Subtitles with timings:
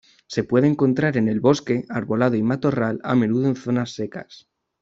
[0.25, 4.49] Se puede encontrar en el bosque, arbolado y matorral, a menudo en zonas secas.